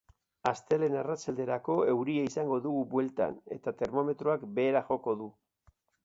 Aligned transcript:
Astelehen 0.51 0.93
arratsalderako 0.99 1.75
euria 1.91 2.23
izango 2.29 2.57
dugu 2.63 2.81
bueltan 2.93 3.35
eta 3.57 3.73
termometroak 3.83 4.47
behera 4.55 4.83
joko 4.89 5.15
du. 5.21 5.29